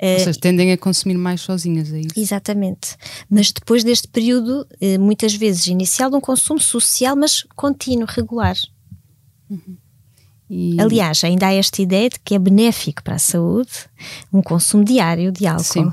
[0.00, 2.18] Ou seja, tendem a consumir mais sozinhas, é isso?
[2.18, 2.96] Exatamente.
[3.28, 4.66] Mas depois deste período,
[4.98, 8.56] muitas vezes inicial, de um consumo social, mas contínuo, regular.
[9.48, 9.76] Uhum.
[10.52, 10.80] E...
[10.80, 13.70] Aliás, ainda há esta ideia de que é benéfico para a saúde
[14.32, 15.62] um consumo diário de álcool.
[15.62, 15.92] Sim.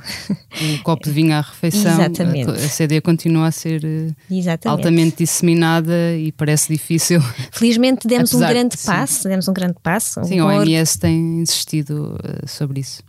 [0.60, 1.94] Um copo de vinho à refeição.
[1.94, 2.50] Exatamente.
[2.50, 4.68] A CDE continua a ser eh, Exatamente.
[4.68, 7.22] altamente disseminada e parece difícil.
[7.52, 10.24] Felizmente demos Apesar, um grande passo, demos um grande passo.
[10.24, 13.04] Sim, o OMS tem insistido uh, sobre isso.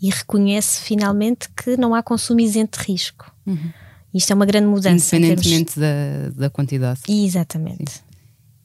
[0.00, 3.34] E reconhece finalmente que não há consumo isento de risco.
[3.44, 3.72] Uhum.
[4.14, 5.16] Isto é uma grande mudança.
[5.16, 6.34] Independentemente termos...
[6.36, 7.00] da, da quantidade.
[7.08, 7.90] Exatamente.
[7.90, 8.05] Sim.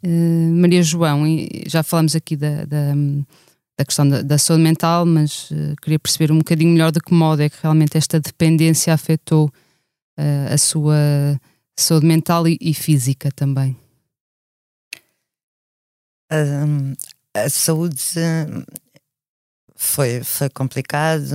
[0.04, 0.08] Eh,
[0.52, 1.24] Maria João,
[1.68, 2.94] já falamos aqui da, da,
[3.78, 7.14] da questão da, da, saúde mental, mas uh, queria perceber um bocadinho melhor de que
[7.14, 9.48] modo é que realmente esta dependência afetou
[10.18, 11.40] uh, a sua
[11.78, 13.78] saúde mental e, e física também.
[16.32, 16.94] Um,
[17.36, 18.02] a saúde
[19.76, 21.34] foi, foi complicado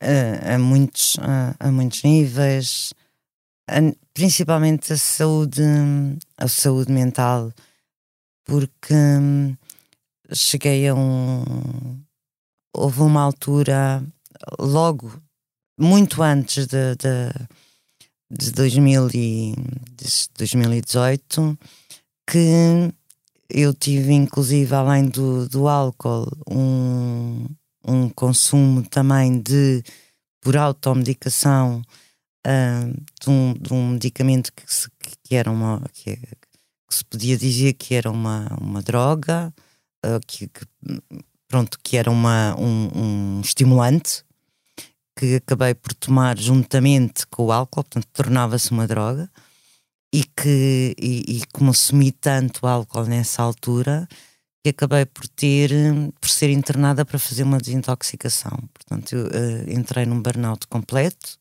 [0.00, 2.94] a, muitos, a, a muitos níveis
[4.16, 5.62] principalmente a saúde,
[6.38, 7.52] a saúde mental,
[8.46, 9.54] porque hum,
[10.32, 12.00] cheguei a um.
[12.74, 14.02] Houve uma altura,
[14.58, 15.20] logo,
[15.78, 17.30] muito antes de, de,
[18.30, 19.54] de, 2000 e,
[19.94, 21.58] de 2018,
[22.26, 22.90] que
[23.50, 27.46] eu tive, inclusive, além do, do álcool, um,
[27.86, 29.82] um consumo também de,
[30.40, 31.82] por automedicação,
[33.20, 34.88] de, um, de, um, medicamento que, se,
[35.22, 36.28] que era uma que, que,
[36.90, 39.52] se podia dizer que era uma, uma droga,
[40.04, 40.66] uh, que, que,
[41.48, 44.24] pronto, que era uma, um, um, estimulante
[45.18, 49.30] que acabei por tomar juntamente com o álcool, portanto tornava-se uma droga
[50.12, 54.06] e que e, e consumi tanto álcool nessa altura
[54.62, 55.70] que acabei por ter
[56.20, 58.58] por ser internada para fazer uma desintoxicação.
[58.72, 61.38] Portanto, eu uh, entrei num burnout completo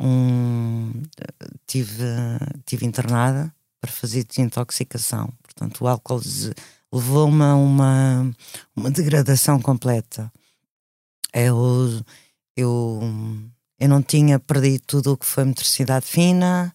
[0.00, 1.02] um,
[1.66, 2.04] tive,
[2.64, 5.32] tive internada para fazer desintoxicação.
[5.42, 6.20] Portanto, o álcool
[6.92, 8.32] levou-me a uma,
[8.76, 10.32] uma degradação completa.
[11.32, 12.02] Eu,
[12.56, 13.00] eu,
[13.78, 16.74] eu não tinha perdido tudo o que foi motricidade fina,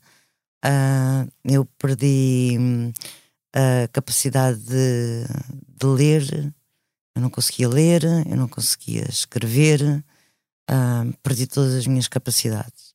[0.66, 2.58] uh, eu perdi
[3.54, 5.26] a capacidade de,
[5.80, 6.54] de ler,
[7.16, 9.82] eu não conseguia ler, eu não conseguia escrever,
[10.70, 12.87] uh, perdi todas as minhas capacidades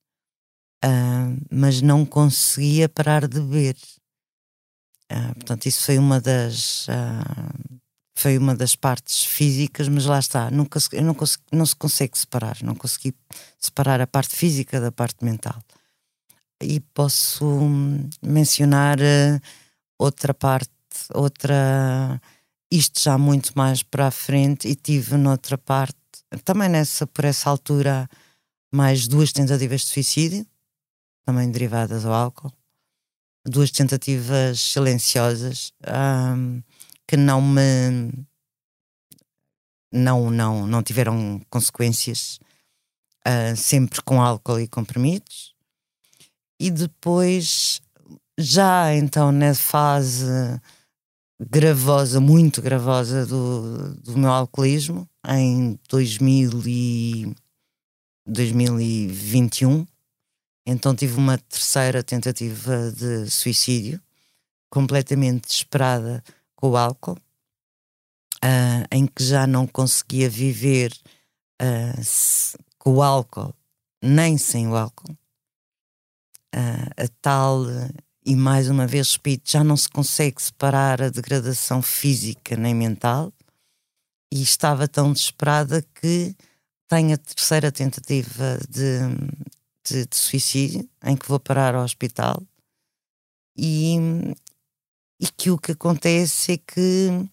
[0.85, 3.77] uh, mas não conseguia parar de beber.
[5.11, 7.81] Uh, portanto, isso foi uma das uh,
[8.15, 12.17] foi uma das partes físicas, mas lá está, nunca eu não, consegui, não se consegue
[12.17, 13.15] separar, não consegui
[13.59, 15.61] separar a parte física da parte mental.
[16.63, 17.45] E posso
[18.23, 18.99] mencionar
[19.99, 20.71] outra parte,
[21.13, 22.21] outra
[22.71, 25.97] isto já muito mais para a frente e tive noutra parte,
[26.45, 28.09] também nessa por essa altura
[28.73, 30.47] mais duas tentativas de suicídio
[31.25, 32.53] também derivadas ao álcool.
[33.45, 36.63] Duas tentativas silenciosas um,
[37.07, 38.27] que não me
[39.93, 42.41] não, não, não tiveram consequências,
[43.27, 45.55] uh, sempre com álcool e comprimidos.
[46.59, 47.83] E depois,
[48.39, 50.25] já então na fase
[51.41, 57.35] gravosa, muito gravosa do, do meu alcoolismo, em 2000 e
[58.27, 59.87] 2021,
[60.67, 64.01] então tive uma terceira tentativa de suicídio,
[64.71, 66.23] completamente desesperada
[66.55, 67.19] com o álcool,
[68.45, 70.93] uh, em que já não conseguia viver
[71.61, 73.55] uh, com o álcool
[74.03, 75.17] nem sem o álcool.
[76.55, 77.65] Uh, a tal,
[78.27, 83.33] e mais uma vez repito, já não se consegue separar a degradação física nem mental,
[84.33, 86.35] e estava tão desesperada que
[86.89, 89.01] tenho a terceira tentativa de,
[89.85, 92.43] de, de suicídio, em que vou parar ao hospital,
[93.57, 93.97] e,
[95.21, 97.29] e que o que acontece é que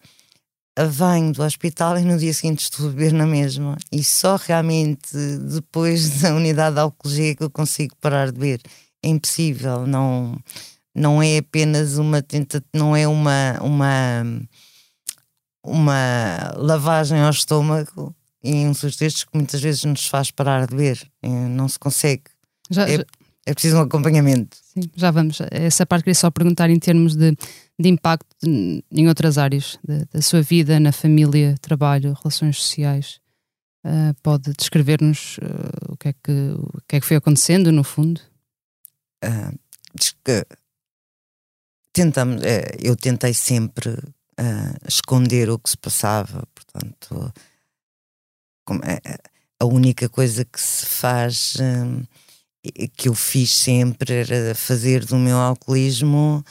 [0.88, 3.78] venho do hospital e no dia seguinte estou a beber na mesma.
[3.92, 5.16] E só realmente
[5.52, 8.62] depois da unidade de alcoologia que eu consigo parar de beber.
[9.04, 10.38] É impossível, não,
[10.94, 14.24] não é apenas uma tentativa, não é uma, uma,
[15.64, 20.76] uma lavagem ao estômago e um susto destes que muitas vezes nos faz parar de
[20.76, 21.10] beber.
[21.22, 22.24] É, não se consegue.
[22.70, 23.06] Já, é, já...
[23.46, 24.58] é preciso um acompanhamento.
[24.62, 25.40] Sim, já vamos.
[25.52, 27.36] Essa parte queria só perguntar em termos de,
[27.80, 33.20] de impacto em outras áreas da, da sua vida, na família, trabalho, relações sociais.
[33.86, 37.84] Uh, pode descrever-nos uh, o, que é que, o que é que foi acontecendo, no
[37.84, 38.20] fundo?
[39.24, 39.58] Uh,
[41.94, 43.98] tentamos, eh, eu tentei sempre
[44.88, 47.34] esconder o que se passava, portanto,
[48.84, 49.18] é, é,
[49.60, 51.58] a única coisa que se faz
[52.96, 56.44] que eu fiz sempre era fazer do meu alcoolismo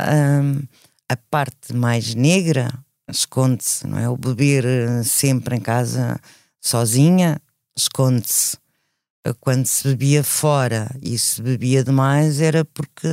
[0.00, 0.62] um,
[1.08, 2.72] a parte mais negra,
[3.08, 4.08] esconde-se, não é?
[4.08, 6.20] O beber eh, sempre em casa
[6.60, 7.40] sozinha,
[7.76, 8.58] esconde-se.
[9.40, 13.08] Quando se bebia fora e se bebia demais era porque.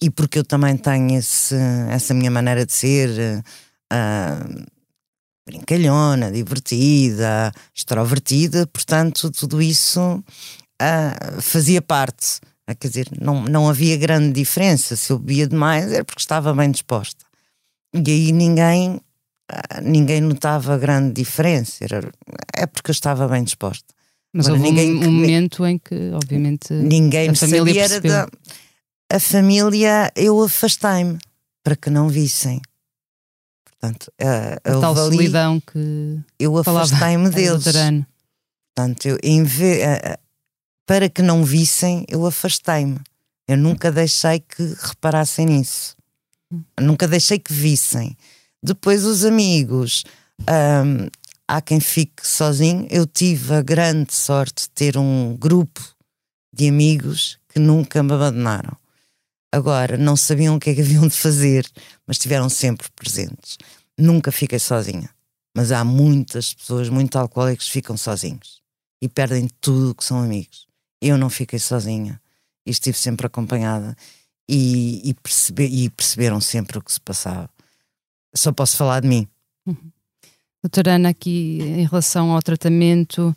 [0.00, 1.54] E porque eu também tenho esse,
[1.88, 3.44] essa minha maneira de ser.
[3.92, 4.66] Uh,
[5.46, 10.20] brincalhona, divertida, extrovertida, portanto, tudo isso
[11.40, 12.38] fazia parte.
[12.68, 14.96] Uh, quer dizer, não, não havia grande diferença.
[14.96, 17.24] Se eu bebia demais era porque estava bem disposta.
[17.94, 21.84] E aí ninguém, uh, ninguém notava grande diferença.
[21.84, 22.10] Era,
[22.54, 23.94] é porque eu estava bem disposta.
[24.34, 28.28] Mas Agora, houve ninguém, um, momento em que, obviamente, ninguém a família sabia da,
[29.10, 31.16] A família, eu afastei-me
[31.64, 32.60] para que não vissem.
[33.64, 37.64] Portanto, a, a tal solidão que eu afastei-me deles.
[37.64, 39.80] Portanto, eu, em vez,
[40.86, 43.00] para que não vissem, eu afastei-me.
[43.48, 45.96] Eu nunca deixei que reparassem nisso.
[46.80, 48.16] Nunca deixei que vissem.
[48.62, 50.04] Depois, os amigos,
[50.42, 51.08] hum,
[51.46, 52.86] há quem fique sozinho.
[52.88, 55.82] Eu tive a grande sorte de ter um grupo
[56.52, 58.76] de amigos que nunca me abandonaram.
[59.52, 61.68] Agora, não sabiam o que é que haviam de fazer,
[62.06, 63.58] mas estiveram sempre presentes.
[63.98, 65.10] Nunca fiquei sozinha.
[65.56, 68.60] Mas há muitas pessoas, muitos alcoólicos, que ficam sozinhos
[69.02, 70.65] e perdem tudo que são amigos
[71.00, 72.20] eu não fiquei sozinha
[72.66, 73.96] e estive sempre acompanhada
[74.48, 77.50] e, e, percebe, e perceberam sempre o que se passava.
[78.34, 79.28] Só posso falar de mim.
[79.66, 79.90] Uhum.
[80.62, 83.34] Doutora Ana, aqui em relação ao tratamento,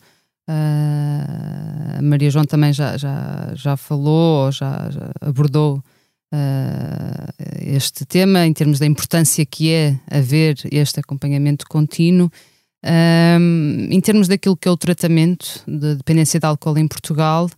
[0.50, 5.84] uh, a Maria João também já, já, já falou, já, já abordou
[6.34, 12.32] uh, este tema em termos da importância que é haver este acompanhamento contínuo.
[12.82, 17.50] Um, em termos daquilo que é o tratamento de dependência de álcool em Portugal,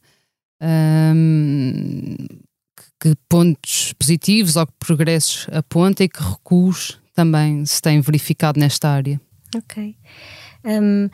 [0.61, 2.15] um,
[2.99, 8.89] que pontos positivos ou que progressos aponta e que recuos também se têm verificado nesta
[8.89, 9.19] área?
[9.55, 9.95] Ok.
[10.63, 11.09] Um,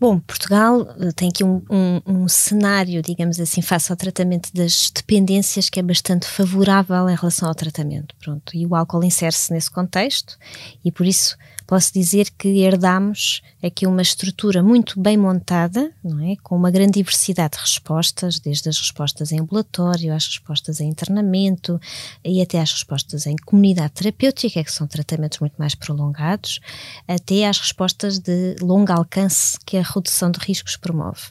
[0.00, 4.90] bom, Portugal eh, tem aqui um, um, um, cenário, digamos assim, face ao tratamento das
[4.94, 8.14] dependências que é bastante favorável em relação ao tratamento.
[8.18, 10.38] Pronto, e o álcool insere-se nesse contexto
[10.84, 16.36] e por isso posso dizer que herdamos aqui uma estrutura muito bem montada, não é?
[16.42, 21.80] com uma grande diversidade de respostas, desde as respostas em ambulatório, às respostas em internamento
[22.24, 26.60] e até às respostas em comunidade terapêutica, que são tratamentos muito mais prolongados,
[27.08, 31.22] até às respostas de longo alcance que a redução de riscos promove.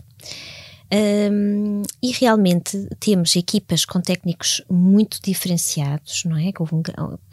[0.91, 6.51] Um, e realmente temos equipas com técnicos muito diferenciados, não é?
[6.51, 6.63] Que,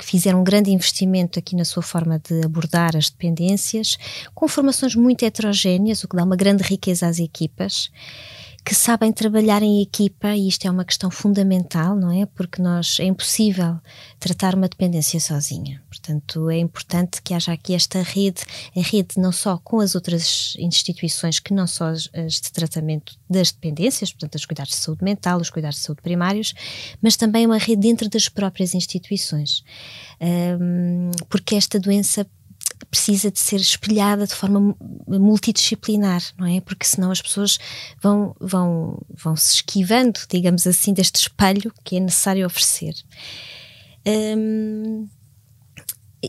[0.05, 3.99] fizeram um grande investimento aqui na sua forma de abordar as dependências,
[4.35, 7.91] com formações muito heterogéneas, o que dá uma grande riqueza às equipas,
[8.65, 12.27] que sabem trabalhar em equipa, e isto é uma questão fundamental, não é?
[12.27, 13.79] Porque nós é impossível
[14.21, 15.83] tratar uma dependência sozinha.
[15.89, 18.43] Portanto, é importante que haja aqui esta rede,
[18.77, 23.51] a rede não só com as outras instituições que não só as, de tratamento das
[23.51, 26.55] dependências, portanto, os cuidados de saúde mental, os cuidados de saúde primários,
[27.03, 29.65] mas também uma rede dentro das próprias instituições.
[30.21, 32.25] Um, porque esta doença
[32.85, 34.75] precisa de ser espelhada de forma
[35.07, 36.61] multidisciplinar, não é?
[36.61, 37.59] Porque senão as pessoas
[38.03, 42.95] vão, vão, vão se esquivando, digamos assim, deste espelho que é necessário oferecer.
[44.07, 45.09] Um,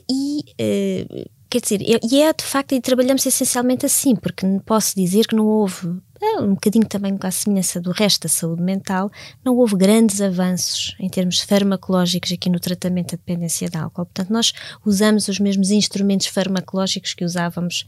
[0.10, 5.28] e uh, quer dizer, e é de facto, e trabalhamos essencialmente assim, porque posso dizer
[5.28, 6.02] que não houve
[6.40, 9.12] um bocadinho também com a semelhança do resto da saúde mental,
[9.44, 14.06] não houve grandes avanços em termos farmacológicos aqui no tratamento da dependência de álcool.
[14.06, 14.54] Portanto, nós
[14.86, 17.86] usamos os mesmos instrumentos farmacológicos que usávamos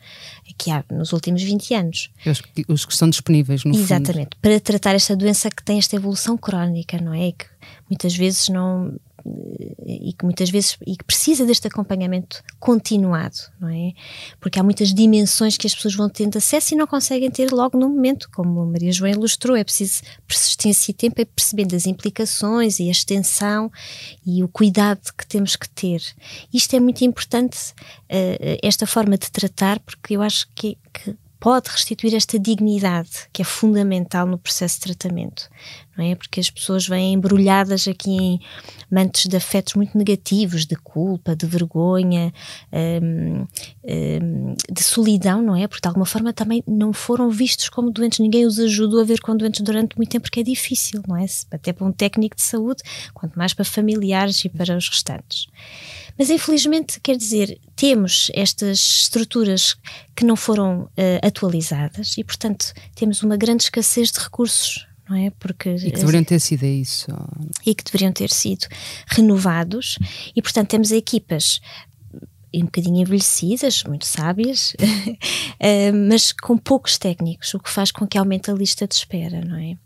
[0.50, 2.10] aqui há, nos últimos 20 anos.
[2.26, 4.38] Os, os que estão disponíveis, no Exatamente, fundo.
[4.42, 7.28] para tratar esta doença que tem esta evolução crónica, não é?
[7.28, 7.46] E que
[7.90, 8.96] muitas vezes não
[9.86, 13.94] e que muitas vezes e que precisa deste acompanhamento continuado, não é?
[14.40, 17.78] Porque há muitas dimensões que as pessoas vão tendo acesso e não conseguem ter logo
[17.78, 21.88] no momento, como a Maria João ilustrou, é preciso persistência e tempo, é percebendo as
[21.88, 23.72] implicações e a extensão
[24.26, 26.02] e o cuidado que temos que ter.
[26.54, 27.58] Isto é muito importante,
[28.12, 33.42] uh, esta forma de tratar, porque eu acho que, que pode restituir esta dignidade que
[33.42, 35.50] é fundamental no processo de tratamento,
[35.98, 36.16] não é?
[36.16, 38.40] Porque as pessoas vêm embrulhadas aqui em
[38.92, 42.34] mantos de afetos muito negativos, de culpa, de vergonha,
[43.02, 43.46] um,
[43.84, 45.68] um, de solidão, não é?
[45.68, 49.20] Porque de alguma forma também não foram vistos como doentes, ninguém os ajudou a ver
[49.22, 51.26] como doentes durante muito tempo, porque é difícil, não é?
[51.52, 52.84] Até para um técnico de saúde,
[53.14, 55.48] quanto mais para familiares e para os restantes.
[56.18, 59.76] Mas infelizmente, quer dizer, temos estas estruturas
[60.16, 60.90] que não foram uh,
[61.22, 64.88] atualizadas e, portanto, temos uma grande escassez de recursos.
[65.08, 65.30] Não é?
[65.30, 67.08] Porque, e que deveriam ter sido isso.
[67.64, 68.66] E que deveriam ter sido
[69.08, 70.00] renovados,
[70.36, 71.62] e portanto temos equipas
[72.62, 74.74] um bocadinho envelhecidas, muito sábias,
[75.60, 79.42] eh, mas com poucos técnicos, o que faz com que aumente a lista de espera,
[79.42, 79.78] não é?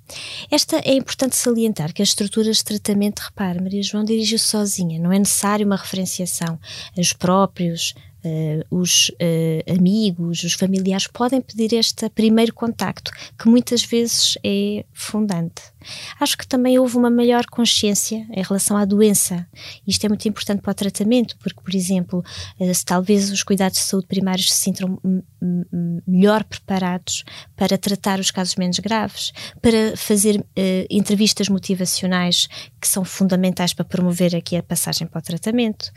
[0.50, 5.12] Esta é importante salientar que as estruturas de tratamento, repare, Maria João dirige-se sozinha, não
[5.12, 6.60] é necessário uma referenciação.
[6.98, 13.82] Os próprios Uh, os uh, amigos, os familiares podem pedir este primeiro contacto, que muitas
[13.82, 15.62] vezes é fundante.
[16.20, 19.48] Acho que também houve uma maior consciência em relação à doença.
[19.88, 22.24] Isto é muito importante para o tratamento, porque, por exemplo,
[22.60, 25.00] uh, se talvez os cuidados de saúde primários se sintam
[26.06, 27.24] melhor preparados
[27.56, 30.46] para tratar os casos menos graves, para fazer
[30.90, 32.48] entrevistas motivacionais
[32.80, 35.92] que são fundamentais para promover aqui a passagem para o tratamento.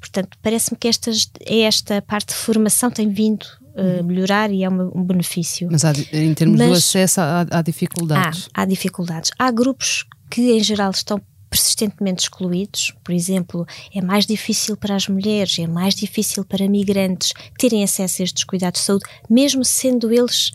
[0.00, 4.84] Portanto, parece-me que estas esta parte de formação tem vindo uh, melhorar e é uma,
[4.94, 5.68] um benefício.
[5.70, 8.48] Mas há, em termos Mas, do acesso há, há dificuldades?
[8.54, 9.30] Há, há dificuldades.
[9.38, 15.08] Há grupos que em geral estão persistentemente excluídos, por exemplo, é mais difícil para as
[15.08, 20.12] mulheres, é mais difícil para migrantes terem acesso a estes cuidados de saúde, mesmo sendo
[20.12, 20.50] eles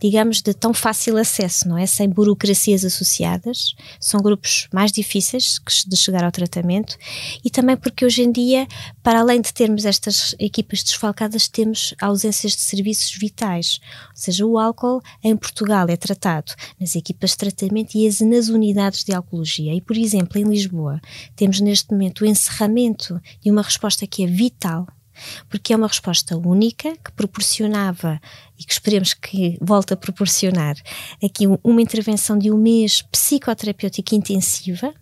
[0.00, 1.86] digamos, de tão fácil acesso, não é?
[1.86, 3.74] Sem burocracias associadas.
[4.00, 6.96] São grupos mais difíceis de chegar ao tratamento
[7.44, 8.66] e também porque hoje em dia,
[9.02, 13.80] para além de termos estas equipas desfalcadas, temos ausências de serviços vitais.
[14.10, 19.04] Ou seja, o álcool em Portugal é tratado nas equipas de tratamento e nas unidades
[19.04, 19.74] de alcoologia.
[19.74, 21.00] E, por exemplo, em Lisboa,
[21.34, 24.86] temos neste momento o encerramento de uma resposta que é vital
[25.48, 28.20] porque é uma resposta única que proporcionava
[28.58, 30.76] e que esperemos que volte a proporcionar
[31.22, 34.92] aqui uma intervenção de um mês psicoterapêutica intensiva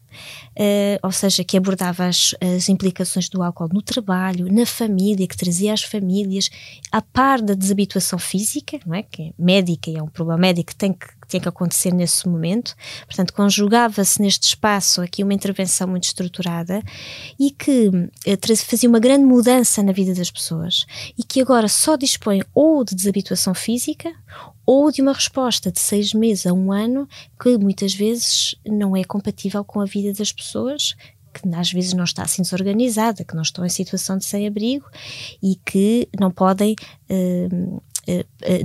[0.59, 5.37] uh, ou seja, que abordava as, as, implicações do álcool no trabalho, na família, que
[5.37, 6.51] trazia as famílias,
[6.91, 9.03] a par da desabituação física, não é?
[9.03, 12.29] que é médica e é um problema médico que tem que, tem que acontecer nesse
[12.29, 12.75] momento.
[13.07, 16.83] Portanto, conjugava-se neste espaço aqui uma intervenção muito estruturada
[17.39, 20.87] e que uh, fazia uma grande mudança na vida das pessoas
[21.19, 24.11] e que agora só dispõe ou de desabituação física
[24.65, 29.05] ou de uma resposta de seis meses a um ano que muitas vezes não é
[29.05, 30.95] compatível com a vida das pessoas
[31.35, 34.87] que às vezes não está assim desorganizada, que não estão em situação de sem-abrigo
[35.43, 36.77] e que não podem
[37.11, 37.83] uh,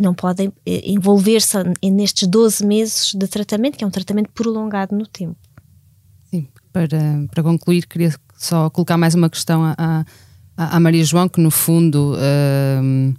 [0.02, 5.38] não podem envolver-se nestes 12 meses de tratamento, que é um tratamento prolongado no tempo.
[6.30, 10.06] Sim, para, para concluir, queria só colocar mais uma questão à,
[10.58, 13.16] à, Maria João, que no fundo uh,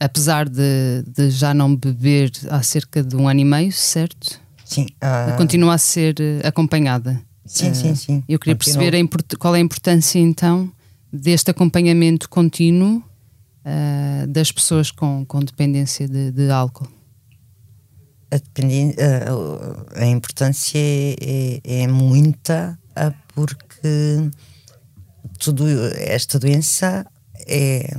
[0.00, 4.40] apesar de, de, já não beber há cerca de um ano e meio, certo?
[4.64, 4.86] Sim.
[5.02, 5.36] Uh...
[5.36, 7.20] Continua a ser eh, acompanhada.
[7.44, 8.24] Sim, uh, sim, sim.
[8.28, 8.90] Eu queria Continua.
[8.90, 10.72] perceber qual é a importância então
[11.12, 16.88] deste acompanhamento contínuo uh, das pessoas com, com dependência de, de álcool.
[18.30, 18.36] a,
[19.98, 22.78] a, a importância é, é, é muita
[23.34, 24.30] porque
[25.38, 25.64] tudo
[25.96, 27.06] esta doença
[27.46, 27.96] é,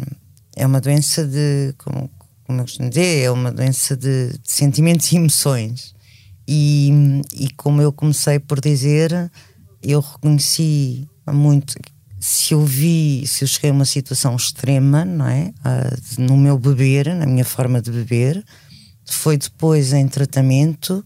[0.55, 2.09] é uma doença de como,
[2.43, 5.95] como eu costumo dizer, é uma doença de, de sentimentos e emoções
[6.47, 6.91] e,
[7.33, 9.31] e como eu comecei por dizer
[9.81, 11.75] eu reconheci muito
[12.21, 15.51] se eu vi, se eu cheguei a uma situação extrema, não é?
[15.65, 18.45] Uh, no meu beber, na minha forma de beber,
[19.03, 21.03] foi depois em tratamento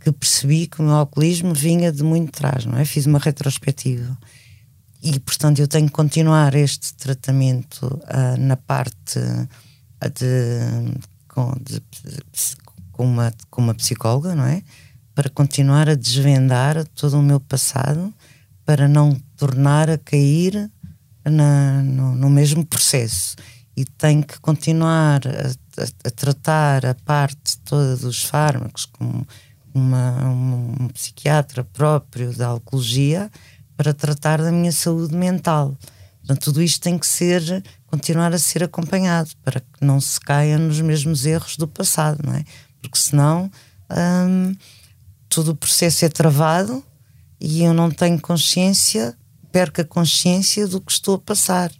[0.00, 2.84] que percebi que o meu alcoolismo vinha de muito trás, não é?
[2.84, 4.16] Fiz uma retrospectiva.
[5.02, 11.82] E, portanto, eu tenho que continuar este tratamento uh, na parte uh, de, com, de,
[12.92, 14.62] com, uma, com uma psicóloga, não é?
[15.14, 18.12] Para continuar a desvendar todo o meu passado
[18.64, 20.70] para não tornar a cair
[21.24, 23.36] na, no, no, mesmo processo.
[23.76, 29.26] E tenho que continuar a, a, a, tratar a parte toda dos fármacos como
[29.74, 33.30] uma, um, um psiquiatra próprio da alcoologia
[33.80, 35.74] para tratar da minha saúde mental.
[36.18, 40.58] Portanto, tudo isto tem que ser, continuar a ser acompanhado para que não se caia
[40.58, 42.44] nos mesmos erros do passado, não é?
[42.82, 43.50] Porque senão
[44.28, 44.54] hum,
[45.30, 46.84] todo o processo é travado
[47.40, 49.16] e eu não tenho consciência,
[49.50, 51.72] perco a consciência do que estou a passar.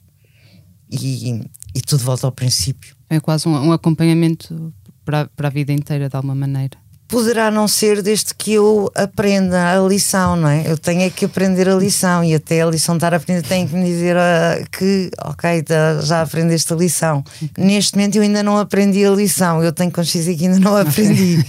[0.90, 1.38] E,
[1.74, 2.96] e tudo volta ao princípio.
[3.10, 4.72] É quase um, um acompanhamento
[5.04, 6.78] para, para a vida inteira, de alguma maneira.
[7.10, 10.62] Poderá não ser desde que eu aprenda a lição, não é?
[10.64, 13.68] Eu tenho é que aprender a lição e até a lição estar a aprender tenho
[13.68, 17.24] que me dizer uh, que, ok, tá, já aprendeste a lição.
[17.58, 21.44] Neste momento eu ainda não aprendi a lição, eu tenho consciência que ainda não aprendi.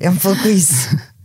[0.00, 0.96] é um pouco isso.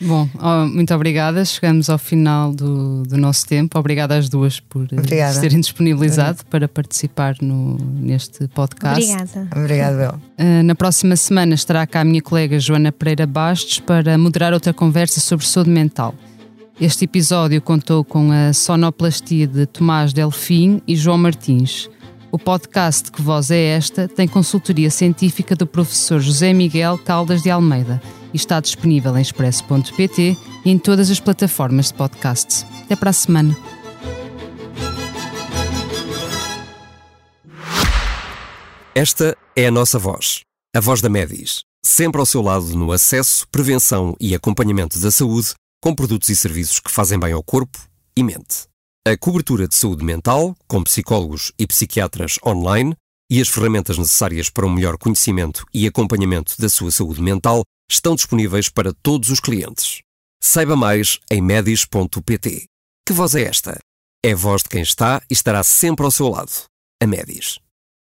[0.00, 0.28] Bom,
[0.72, 1.44] muito obrigada.
[1.44, 3.78] Chegamos ao final do, do nosso tempo.
[3.78, 5.34] Obrigada às duas por Obrigada.
[5.34, 9.02] se terem disponibilizado para participar no, neste podcast.
[9.02, 9.48] Obrigada.
[9.56, 10.20] Obrigada, Bel.
[10.38, 14.72] Uh, na próxima semana estará cá a minha colega Joana Pereira Bastos para moderar outra
[14.72, 16.14] conversa sobre saúde mental.
[16.80, 21.90] Este episódio contou com a sonoplastia de Tomás Delfim e João Martins.
[22.30, 27.50] O podcast Que Voz é Esta tem consultoria científica do professor José Miguel Caldas de
[27.50, 28.00] Almeida
[28.32, 32.64] e está disponível em expresso.pt e em todas as plataformas de podcasts.
[32.84, 33.56] Até para a semana.
[38.94, 40.40] Esta é a nossa voz,
[40.74, 45.54] a voz da Medis, sempre ao seu lado no acesso, prevenção e acompanhamento da saúde,
[45.80, 47.78] com produtos e serviços que fazem bem ao corpo
[48.16, 48.66] e mente.
[49.06, 52.96] A cobertura de saúde mental, com psicólogos e psiquiatras online,
[53.30, 58.14] e as ferramentas necessárias para um melhor conhecimento e acompanhamento da sua saúde mental estão
[58.14, 60.02] disponíveis para todos os clientes.
[60.42, 62.66] Saiba mais em medis.pt.
[63.06, 63.78] Que voz é esta?
[64.24, 66.52] É a voz de quem está e estará sempre ao seu lado.
[67.02, 67.58] A Medis.